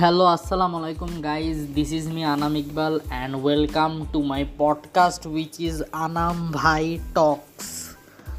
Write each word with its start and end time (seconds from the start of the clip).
Hello, 0.00 0.24
আসসালামু 0.26 0.76
আলাইকুম 0.76 1.10
guys. 1.22 1.56
This 1.74 1.92
is 1.92 2.06
me 2.06 2.22
Anam 2.24 2.56
Iqbal 2.56 3.00
and 3.08 3.36
welcome 3.44 4.04
to 4.12 4.22
my 4.22 4.44
podcast 4.58 5.26
which 5.26 5.60
is 5.60 5.82
Anam 5.92 6.50
Bhai 6.52 6.98
Talks. 7.16 7.68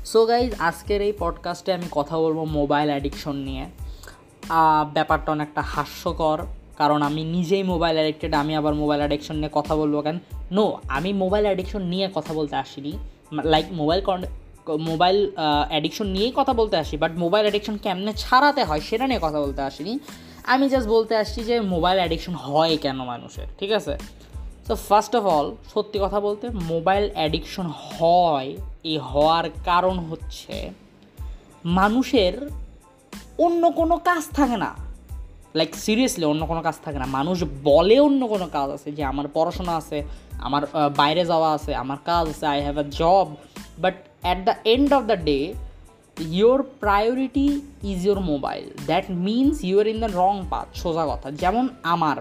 So 0.06 0.26
guys 0.26 0.52
আজকের 0.60 1.02
এই 1.02 1.14
পডকাস্টে 1.20 1.74
আমি 1.74 1.88
কথা 1.92 2.18
বলব 2.18 2.40
মোবাইল 2.44 2.90
অ্যাডিকশন 2.90 3.36
নিয়ে 3.36 3.66
ব্যাপারটা 4.94 5.32
অনেকটা 5.32 5.62
হাস্যকর 5.62 6.40
কারণ 6.78 7.02
আমি 7.02 7.24
নিজেই 7.24 7.64
মোবাইল 7.64 7.96
অ্যাডিক্টেড 7.96 8.34
আমি 8.34 8.56
আবার 8.56 8.74
মোবাইল 8.74 9.00
অ্যাডিকশন 9.00 9.36
নিয়ে 9.36 9.52
কথা 9.54 9.76
বলব 9.76 10.02
কেন 10.02 10.20
নো 10.52 10.66
আমি 10.88 11.14
মোবাইল 11.14 11.46
অ্যাডিকশন 11.46 11.82
নিয়ে 11.82 12.10
কথা 12.16 12.34
বলতে 12.34 12.56
আসিনি 12.56 12.92
লাইক 13.44 13.66
মোবাইল 13.72 14.02
মোবাইল 14.80 15.18
অ্যাডিকশন 15.70 16.08
নিয়েই 16.08 16.34
কথা 16.36 16.54
বলতে 16.54 16.78
আসি 16.78 16.98
বাট 16.98 17.12
মোবাইল 17.18 17.44
অ্যাডিকশন 17.44 17.78
কেমনে 17.78 18.14
ছাড়াতে 18.14 18.64
হয় 18.64 18.80
সেটা 18.80 19.08
নিয়ে 19.08 19.22
কথা 19.24 19.40
বলতে 19.40 19.62
আসিনি 19.62 20.00
আমি 20.44 20.66
জাস্ট 20.70 20.90
বলতে 20.90 21.14
আসছি 21.16 21.44
যে 21.44 21.56
মোবাইল 21.60 21.98
অ্যাডিকশন 21.98 22.34
হয় 22.34 22.78
কেন 22.78 22.96
মানুষের, 22.96 23.48
ঠিক 23.60 23.72
আছে? 23.72 23.98
সো 24.68 24.76
ফার্স্ট 24.76 25.16
অফ 25.16 25.24
অল 25.24 25.56
সত্যি 25.74 26.00
কথা 26.02 26.20
বলতে 26.20 26.50
মোবাইল 26.50 27.10
অ্যাডিকশন 27.14 27.68
হয়, 27.94 28.50
এই 28.84 28.98
হওয়ার 28.98 29.46
কারণ 29.66 30.00
হচ্ছে 30.00 30.72
মানুষের 31.66 32.50
অন্য 33.38 33.72
কোনো 33.72 33.98
কাজ 33.98 34.24
থাকে 34.36 34.58
না। 34.58 34.72
লাইক 35.56 35.76
সিরিয়াসলি 35.76 36.26
অন্য 36.26 36.46
কোনো 36.46 36.62
কাজ 36.62 36.76
থাকে 36.86 37.00
না। 37.00 37.06
মানুষ 37.06 37.44
বলে 37.64 38.00
অন্য 38.00 38.28
কোনো 38.28 38.48
কাজ 38.52 38.70
আছে, 38.70 38.92
যে 38.92 39.04
আমার 39.04 39.26
পড়াশোনা 39.34 39.76
আছে, 39.76 40.04
আমার 40.40 40.64
বাইরে 40.98 41.26
যাওয়া 41.26 41.54
আছে, 41.54 41.76
আমার 41.76 41.98
কাজ 42.06 42.30
আছে 42.30 42.46
I 42.48 42.62
have 42.62 42.78
a 42.78 42.84
job 42.84 43.28
but 43.80 43.96
at 44.22 44.38
the 44.44 44.54
end 44.66 44.94
of 44.94 45.04
the 45.04 45.18
day 45.24 45.54
your 46.30 46.64
priority 46.80 47.62
is 47.84 48.06
your 48.06 48.20
mobile 48.20 48.70
that 48.86 49.06
means 49.10 49.64
you 49.64 49.80
are 49.80 49.88
in 49.88 50.00
the 50.00 50.18
wrong 50.18 50.44
path 50.50 50.78
সোজা 50.78 51.06
কথা। 51.06 51.32
যেমন 51.32 51.68
আমার। 51.84 52.18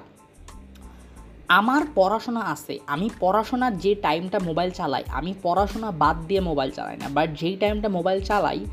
আমার 1.48 1.82
পড়াশোনা 1.94 2.40
আছে। 2.40 2.78
আমি 2.86 3.10
পড়াশোনার 3.20 3.78
যে 3.78 3.94
টাইমটা 3.94 4.38
মোবাইল 4.38 4.70
চালাই, 4.70 5.02
আমি 5.08 5.34
পড়াশোনা 5.42 5.90
বাদ 5.90 6.26
দিয়ে 6.26 6.40
মোবাইল 6.40 6.70
চালাই 6.70 6.96
না। 6.96 7.08
বাট 7.08 7.34
যেই 7.34 7.56
টাইমটা 7.56 7.88
মোবাইল 7.88 8.20
চালাই 8.20 8.64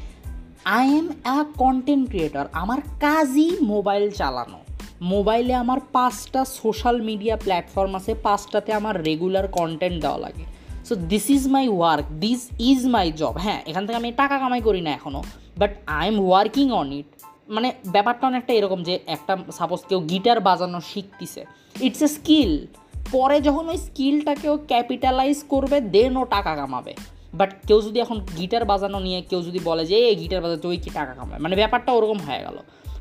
I 0.65 0.89
am 0.89 1.07
a 1.23 1.45
content 1.57 2.09
creator 2.09 2.45
আমার 2.51 2.81
কাজই 2.81 3.57
মোবাইল 3.61 4.11
চালানো। 4.11 4.59
মোবাইলে 5.01 5.53
আমার 5.53 5.79
পাঁচটা 5.91 6.45
সোশ্যাল 6.45 7.01
মিডিয়া 7.01 7.35
প্ল্যাটফর্ম 7.35 7.95
আছে। 7.95 8.13
পাঁচটাতে 8.13 8.73
আমার 8.73 9.03
রেগুলার 9.03 9.47
কন্টেন্ট 9.47 10.01
দেওয়া 10.01 10.17
লাগে। 10.17 10.56
So 10.89 10.95
this 10.95 11.29
is 11.29 11.47
my 11.47 11.67
work 11.67 12.05
this 12.19 12.49
is 12.59 12.85
my 12.87 13.11
job 13.11 13.35
হ্যাঁ 13.37 13.61
এখান 13.65 13.85
থেকে 13.85 13.97
আমি 13.97 14.11
টাকা 14.11 14.39
কামাই 14.39 14.61
করি 14.61 14.81
না 14.81 14.91
এখনও 14.91 15.23
but 15.57 15.75
I 15.87 16.07
am 16.07 16.27
working 16.27 16.71
on 16.71 16.93
it 16.93 17.05
মানে 17.49 17.71
ব্যাপারটা 17.87 18.27
অনেকটা 18.27 18.53
এরকম 18.53 18.83
যে 18.83 18.99
একটা 19.07 19.37
সাপোজ 19.51 19.79
কেউ 19.89 19.99
গিটার 19.99 20.39
বাজানো 20.39 20.81
শিখতেছে। 20.81 21.45
ইটস 21.81 22.01
এ 22.01 22.07
স্কিল 22.07 22.67
পরে 23.11 23.41
যখন 23.41 23.69
ওই 23.69 23.77
স্কিলটাকেও 23.77 24.59
ক্যাপিটালাইজ 24.67 25.43
করবে 25.43 25.81
দেন 25.81 26.17
ও 26.17 26.25
টাকা 26.25 26.55
কামাবে। 26.55 26.93
বাট 27.33 27.67
কেউ 27.67 27.81
যদি 27.81 27.99
এখন 27.99 28.21
গিটার 28.37 28.65
বাজানো 28.65 28.99
নিয়ে 28.99 29.21
কেউ 29.21 29.41
যদি 29.41 29.59
বলে 29.63 29.85
যে, 29.85 29.95
এই 29.95 30.15
গিটার 30.15 30.41
বাজাতে 30.41 30.67
ওই 30.67 30.77
কি 30.77 30.89
টাকা 30.89 31.13
কামাবে? 31.13 31.37
মানে 31.37 31.55
ব্যাপারটা 31.55 31.91
ওরকম 31.91 32.17
হয়ে 32.17 32.39
গেল। 32.39 32.57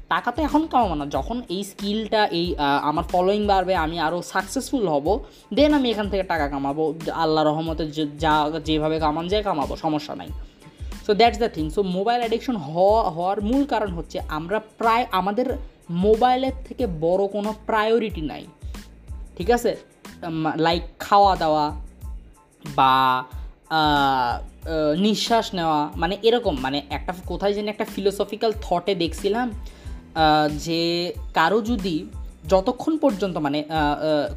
টাকা 0.08 0.32
তো 0.32 0.42
এখন 0.42 0.66
কামাবো 0.66 0.94
না। 0.94 1.06
যখন 1.06 1.42
এই 1.48 1.64
স্কিলটা 1.64 2.26
এই 2.26 2.54
আমার 2.82 3.04
ফলোয়িং 3.04 3.46
বাড়বে, 3.46 3.74
আমি 3.74 3.98
আরও 3.98 4.22
সাকসেসফুল 4.22 4.88
হব 4.88 5.24
দেন 5.54 5.74
আমি 5.74 5.90
এখান 5.90 6.10
থেকে 6.10 6.22
টাকা 6.22 6.48
কামাবো। 6.48 6.94
আল্লাহ 7.12 7.44
রহমতে 7.44 7.90
যে- 7.90 8.60
যেভাবে 8.60 8.98
কামান 8.98 9.28
যায় 9.28 9.42
কামাবো, 9.42 9.76
সমস্যা 9.76 10.14
নাই। 10.14 10.28
So 11.06 11.14
that's 11.14 11.38
the 11.38 11.48
thing 11.48 11.70
so 11.70 11.82
mobile 11.82 12.18
addiction 12.18 12.56
হওয়া, 12.56 13.10
হওয়ার 13.10 13.42
মূল 13.42 13.64
কারণ 13.64 13.92
হচ্ছে 13.92 14.20
আমরা 14.28 14.60
প্রায়, 14.78 15.06
আমাদের 15.12 15.56
মোবাইলের 15.90 16.52
থেকে 16.68 16.86
বড় 16.86 17.26
কোনো 17.26 17.54
প্রায়োরিটি 17.66 18.20
নাই। 18.20 18.46
ঠিক 19.36 19.50
আছে? 19.50 19.76
লাইক 20.56 20.82
খাওয়া 20.98 21.36
দাওয়া 21.36 21.70
বা 22.76 23.24
নিঃশ্বাস 24.98 25.54
নেওয়া 25.54 25.88
মানে 25.96 26.16
এরকম। 26.22 26.56
মানে 26.60 26.82
একটা, 26.90 27.14
কোথায় 27.26 27.52
যেন 27.52 27.68
একটা 27.68 27.84
ফিলোসফিক্যাল 27.84 28.52
থটে 28.60 28.94
দেখছিলাম 28.94 29.50
যে 30.58 31.12
কারও 31.34 31.60
যদি 31.60 32.06
যতক্ষণ 32.48 32.94
পর্যন্ত 32.98 33.36
মানে 33.38 33.64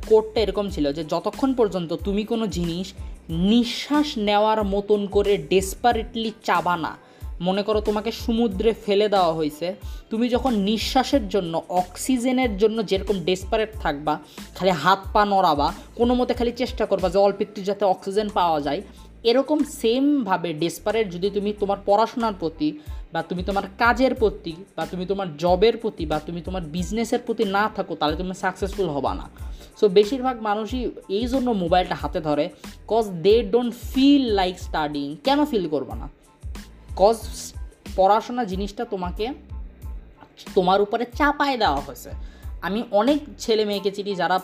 কোর্টটা 0.08 0.42
এরকম 0.42 0.70
ছিল 0.70 0.86
যে 0.94 1.04
যতক্ষণ 1.04 1.54
পর্যন্ত 1.54 1.94
তুমি 1.94 2.24
কোনো 2.24 2.48
জিনিস 2.48 2.94
নিঃশ্বাস 3.30 4.18
নেওয়ার 4.18 4.64
মতন 4.64 5.08
করে 5.08 5.38
ডেসপারেটলি 5.38 6.32
চাবানা 6.44 6.98
মনে 7.42 7.64
করো 7.64 7.82
তোমাকে 7.82 8.12
সমুদ্রে 8.12 8.74
ফেলে 8.86 9.08
দেওয়া 9.10 9.34
হয়েছে, 9.34 9.76
তুমি 10.10 10.30
যখন 10.30 10.54
নিঃশ্বাসের 10.54 11.30
জন্য, 11.30 11.62
অক্সিজেনের 11.70 12.58
জন্য 12.58 12.86
যেরকম 12.86 13.20
ডেসপারেট 13.20 13.72
থাকবা, 13.82 14.20
খালি 14.56 14.72
হাত 14.72 15.00
পা 15.14 15.26
নড়াবা, 15.26 15.74
কোনো 15.96 16.14
মতে 16.16 16.34
খালি 16.34 16.52
চেষ্টা 16.52 16.86
করবা 16.86 17.10
যে 17.10 17.18
অল্প 17.18 17.42
একটু 17.42 17.62
যাতে 17.62 17.86
অক্সিজেন 17.86 18.30
পাওয়া 18.34 18.62
যায় 18.62 18.82
এরকম 19.24 19.64
সেমভাবে 19.64 20.54
ডেসপারেট 20.54 21.12
যদি 21.12 21.30
তুমি 21.30 21.54
তোমার 21.60 21.78
পড়াশোনার 21.86 22.34
প্রতি 22.40 22.80
বা 23.14 23.22
তুমি 23.22 23.44
তোমার 23.44 23.64
কাজের 23.78 24.16
প্রতি 24.16 24.54
বা 24.78 24.86
তুমি 24.86 25.06
তোমার 25.06 25.38
জবের 25.38 25.78
প্রতি 25.78 26.06
বা 26.06 26.20
তুমি 26.20 26.42
তোমার 26.42 26.62
বিজনেসের 26.62 27.20
প্রতি 27.26 27.44
না 27.44 27.70
থাকো, 27.76 27.96
তাহলে 27.96 28.16
তুমি 28.16 28.34
সাকসেসফুল 28.34 28.90
হবা 28.90 29.14
না। 29.14 29.30
সো 29.80 29.88
বেশিরভাগ 29.88 30.42
মানুষই 30.42 30.92
এই 31.10 31.28
জন্য 31.28 31.52
মোবাইলটা 31.52 31.96
হাতে 31.96 32.20
ধরে 32.20 32.50
cause 32.88 33.06
they 33.10 33.44
don't 33.44 33.74
feel 33.94 34.22
like 34.22 34.60
studying 34.60 35.16
কেন 35.24 35.46
ফিল 35.46 35.70
করবা 35.70 35.96
না? 35.96 36.10
কজ 36.96 37.18
পড়াশোনা 37.96 38.46
জিনিসটা 38.46 38.86
তোমাকে 38.86 39.34
তোমার 40.56 40.82
উপরে 40.82 41.06
চাপায় 41.06 41.58
দেওয়া 41.58 41.80
হয়েছে। 41.80 42.39
আমি 42.62 42.80
অনেক 42.92 43.20
ছেলে 43.38 43.64
মেয়েকে 43.66 43.92
চিনি 43.92 44.12
যারা 44.16 44.38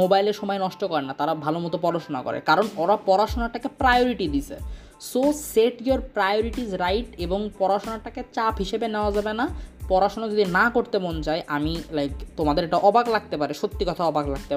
মোবাইলে 0.00 0.32
সময় 0.32 0.58
নষ্ট 0.58 0.84
করে 0.84 1.02
না, 1.02 1.14
তারা 1.20 1.34
ভালো 1.34 1.58
মতো 1.64 1.78
পড়াশোনা 1.82 2.20
করে। 2.22 2.38
কারণ 2.40 2.66
ওরা 2.76 2.96
পড়াশোনাটাকে 3.06 3.68
প্রায়োরিটি 3.78 4.26
দিছে। 4.28 4.56
So 5.00 5.32
set 5.32 5.76
your 5.86 6.00
priorities 6.00 6.74
right 6.74 7.06
এবং 7.18 7.50
পড়াশোনাটাকে 7.58 8.22
চাপ 8.32 8.54
হিসেবে 8.58 8.86
নেওয়া 8.88 9.10
যাবে 9.12 9.32
না। 9.32 9.48
পড়াশোনা 9.88 10.26
যদি 10.28 10.44
না 10.44 10.64
করতে 10.70 10.96
মন 10.98 11.16
চায় 11.22 11.42
আমি 11.46 11.72
লাইক 11.90 12.12
তোমাদের 12.36 12.64
এটা 12.64 12.76
অবাক 12.76 13.06
লাগতে 13.08 13.36
পারে, 13.36 13.52
সত্যি 13.54 13.84
কথা 13.84 14.02
অবাক 14.04 14.26
লাগতে 14.28 14.54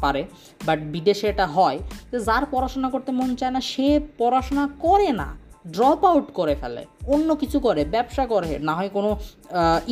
পারে। 0.00 0.24
বাট 0.66 0.78
বিদেশে 0.94 1.26
এটা 1.28 1.46
হয় 1.46 1.78
যে, 2.12 2.18
যার 2.20 2.44
পড়াশোনা 2.50 2.88
করতে 2.90 3.10
মন 3.12 3.30
চায় 3.36 3.50
না, 3.50 3.60
সে 3.60 3.86
পড়াশোনা 4.18 4.68
করে 4.78 5.12
না। 5.12 5.28
ড্রপ 5.74 6.00
আউট 6.10 6.26
করে 6.38 6.54
ফেলে, 6.60 6.82
অন্য 7.14 7.28
কিছু 7.42 7.58
করে, 7.66 7.82
ব্যবসা 7.94 8.24
করে, 8.32 8.50
না 8.68 8.72
হয় 8.78 8.90
কোনো 8.96 9.10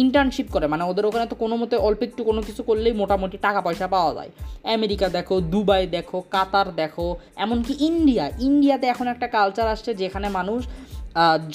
ইন্টার্নশিপ 0.04 0.46
করে 0.54 0.66
মানে 0.72 0.84
ওদের 0.90 1.04
ওখানে 1.08 1.26
তো 1.32 1.36
কোনো 1.42 1.54
মতে 1.60 1.76
অল্প 1.88 2.00
একটু 2.08 2.22
কোনো 2.28 2.40
কিছু 2.48 2.62
করলেই 2.68 2.94
মোটামুটি 3.02 3.36
টাকা 3.46 3.60
পয়সা 3.66 3.86
পাওয়া 3.94 4.12
যায়। 4.18 4.30
আমেরিকা 4.76 5.06
দেখো, 5.16 5.34
দুবাই 5.52 5.84
দেখো, 5.96 6.18
কাতার 6.34 6.68
দেখো, 6.80 7.06
এমনকি 7.44 7.72
ইন্ডিয়া, 7.88 8.24
ইন্ডিয়াতে 8.48 8.86
এখন 8.94 9.06
একটা 9.14 9.26
কালচার 9.36 9.66
আসছে 9.74 9.90
যেখানে 10.02 10.28
মানুষ 10.38 10.60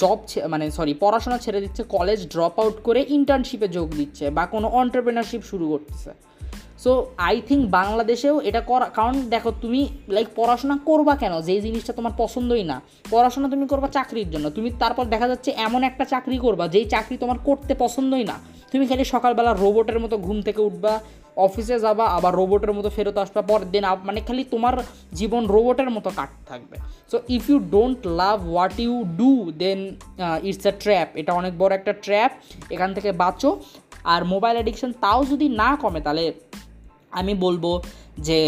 জব 0.02 0.19
মানে 0.53 0.66
সরি 0.78 0.94
পড়াশোনা 1.03 1.38
ছেড়ে 1.44 1.59
দিচ্ছে 1.63 1.81
কলেজ 1.96 2.19
ড্রপ 2.34 2.56
আউট 2.62 2.78
করে 2.88 3.01
ইন্টার্নশিপে 3.18 3.68
যোগ 3.78 3.88
দিচ্ছে 4.00 4.25
বা 4.38 4.44
কোনো 4.53 4.68
অন্টারপ্রেনারশিপ 4.81 5.41
শুরু 5.51 5.66
করতেছে। 5.74 6.12
সো 6.84 6.91
আই 7.28 7.38
থিঙ্ক 7.47 7.63
বাংলাদেশেও 7.78 8.35
এটা 8.50 8.62
করা, 8.69 8.88
কারণ 8.97 9.16
দেখো 9.34 9.50
তুমি 9.63 9.81
লাইক 10.16 10.28
পড়াশোনা 10.40 10.75
করবা 10.90 11.13
কেন? 11.22 11.34
যেই 11.47 11.59
জিনিসটা 11.66 11.94
তোমার 12.00 12.13
পছন্দই 12.22 12.63
না। 12.72 12.78
পড়াশোনা 13.13 13.47
তুমি 13.53 13.66
করবা 13.72 13.88
চাকরির 13.97 14.29
জন্য। 14.34 14.45
তুমি 14.57 14.69
তারপর 14.81 15.06
দেখা 15.13 15.28
যাচ্ছে 15.31 15.50
এমন 15.68 15.81
একটা 15.89 16.03
চাকরি 16.13 16.38
করবা, 16.45 16.66
যেই 16.73 16.85
চাকরি 16.94 17.16
তোমার 17.23 17.38
করতে 17.47 17.73
পছন্দই 17.84 18.25
না। 18.31 18.35
তুমি 18.72 18.84
খালি 18.89 19.03
সকালবেলা 19.13 19.51
রোবটের 19.63 20.00
মতো 20.03 20.16
ঘুম 20.25 20.38
থেকে 20.47 20.62
উঠবা, 20.69 20.94
অফিসে 21.45 21.78
যাবা, 21.85 22.06
আবার 22.18 22.34
রোবটের 22.39 22.73
মতো 22.78 22.89
ফেরত 22.95 23.18
আসবা, 23.23 23.41
পরের 23.50 23.69
দিন 23.73 23.84
মানে 24.07 24.19
খালি 24.28 24.44
তোমার 24.53 24.75
জীবন 25.19 25.44
রোবটের 25.56 25.89
মতো 25.95 26.09
কাটতে 26.18 26.41
থাকবে। 26.51 26.75
So 27.12 27.18
if 27.35 27.44
you 27.50 27.57
don't 27.75 28.00
love 28.22 28.38
what 28.51 28.75
you 28.85 28.94
do 29.19 29.31
then 29.63 29.80
it's 30.50 30.65
a 30.71 30.74
trap 30.83 31.09
এটা 31.19 31.31
অনেক 31.39 31.54
বড় 31.62 31.71
একটা 31.80 31.94
ট্র্যাপ 32.06 32.31
এখান 32.75 32.89
থেকে 32.98 33.09
বাঁচো। 33.24 33.50
আর 34.13 34.21
মোবাইল 34.33 34.56
অ্যাডিকশন 34.57 34.92
তাও 35.04 35.19
যদি 35.31 35.48
না 35.62 35.69
কমে, 35.81 36.01
তাহলে 36.06 36.24
আমি 37.11 37.33
বলব 37.45 37.65
যে 38.27 38.39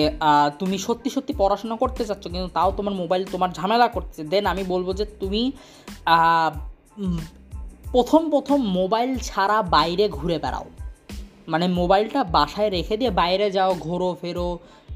তুমি 0.60 0.78
সত্যি 0.78 1.10
সত্যি 1.10 1.34
পড়াশোনা 1.38 1.76
করতে 1.76 2.02
চাচ্ছ 2.06 2.24
কিন্তু 2.34 2.50
তাও 2.54 2.70
তোমার 2.78 2.94
মোবাইল 2.94 3.24
তোমার 3.32 3.50
ঝামেলা 3.58 3.88
করছে। 3.88 4.22
দেন 4.24 4.46
আমি 4.46 4.64
বলব 4.64 4.88
যে, 5.00 5.06
তুমি 5.22 5.42
প্রথম 7.92 8.22
প্রথম 8.30 8.60
মোবাইল 8.80 9.12
ছাড়া 9.30 9.58
বাইরে 9.76 10.06
ঘুরে 10.10 10.38
বেড়াও। 10.44 10.66
মানে 11.48 11.66
মোবাইলটা 11.80 12.22
বাসায় 12.36 12.70
রেখে 12.70 12.96
দিয়ে 12.98 13.12
বাইরে 13.22 13.48
যাও, 13.52 13.72
ঘোরো, 13.80 14.10
ফেরো। 14.22 14.50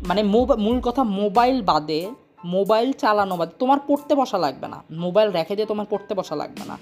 মানে 0.09 0.21
মূল 0.65 0.77
কথা 0.87 1.03
মোবাইল 1.03 1.57
বাদে 1.61 2.01
মোবাইল 2.45 2.89
চালানো 3.01 3.35
বাদে, 3.37 3.53
তোমার 3.59 3.79
পড়তে 3.87 4.13
বসা 4.15 4.37
লাগবে 4.37 4.67
না। 4.73 4.79
মোবাইল 5.03 5.29
রেখে 5.37 5.53
দিয়ে 5.57 5.69
তোমার 5.71 5.87
পড়তে 5.89 6.13
বসা 6.19 6.35
লাগবে 6.41 6.63
না। 6.69 6.75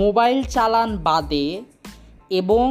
মোবাইল 0.00 0.38
চালান 0.54 0.90
বাদে 1.08 1.46
এবং 2.40 2.66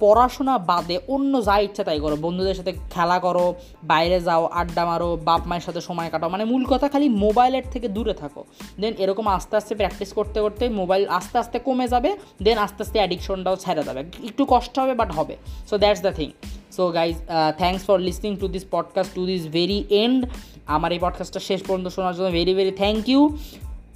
পড়াশোনা 0.00 0.58
বাদে 0.58 0.96
অন্য 1.08 1.44
যা 1.44 1.58
ইচ্ছা 1.58 1.84
তাই 1.84 2.00
করো। 2.00 2.16
বন্ধুদের 2.16 2.54
সাথে 2.54 2.72
খেলা 2.90 3.18
করো, 3.18 3.54
বাইরে 3.84 4.20
যাও, 4.20 4.42
আড্ডা 4.46 4.84
মারো, 4.84 5.18
বাপ 5.24 5.40
মায়ের 5.46 5.62
সাথে 5.62 5.80
সময় 5.80 6.08
কাটাও। 6.10 6.30
মানে 6.30 6.44
মূল 6.44 6.64
কথা 6.64 6.88
খালি 6.88 7.08
মোবাইলের 7.08 7.62
থেকে 7.70 7.88
দূরে 7.88 8.14
থাকো। 8.14 8.44
দেন 8.80 8.94
এরকম 8.98 9.26
আস্তে 9.26 9.56
আস্তে 9.56 9.74
প্র্যাকটিস 9.74 10.12
করতে 10.12 10.40
করতে 10.40 10.68
মোবাইল 10.68 11.08
আস্তে 11.08 11.38
আস্তে 11.38 11.58
কমে 11.58 11.86
যাবে 11.88 12.16
দেন 12.42 12.58
আস্তে 12.58 12.82
আস্তে 12.82 12.98
অ্যাডিকশনটাও 12.98 13.56
ছেড়ে 13.56 13.82
যাবে। 13.82 14.00
একটু 14.00 14.46
কষ্ট 14.48 14.78
হবে 14.78 14.94
বাট 14.94 15.10
হবে। 15.12 15.36
So 15.70 15.78
that's 15.78 16.02
the 16.02 16.12
thing 16.12 16.30
so 16.70 16.90
guys 16.90 17.16
thanks 17.56 17.84
for 17.84 17.98
listening 17.98 18.36
to 18.36 18.48
this 18.48 18.64
podcast 18.70 19.14
to 19.14 19.26
this 19.26 19.42
very 19.48 19.84
end 19.90 20.26
আমার 20.66 20.92
এই 20.92 20.98
পডকাস্টটা 20.98 21.40
শেষ 21.40 21.60
পর্যন্ত 21.62 21.88
শোনার 21.88 22.14
জন্য 22.16 22.30
very 22.30 22.54
very 22.54 22.70
thank 22.70 23.08
you 23.08 23.36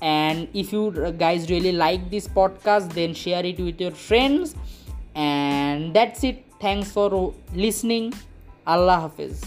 and 0.00 0.38
if 0.54 0.72
you 0.72 0.92
guys 1.20 1.46
really 1.46 1.72
like 1.72 2.00
this 2.10 2.28
podcast 2.34 2.94
then 2.94 3.14
share 3.14 3.42
it 3.44 3.60
with 3.60 3.80
your 3.80 3.92
friends 4.06 4.48
and 5.18 5.92
that's 5.92 6.22
it. 6.22 6.44
Thanks 6.60 6.90
for 6.92 7.34
listening. 7.54 8.14
Allah 8.66 9.00
hafiz. 9.10 9.42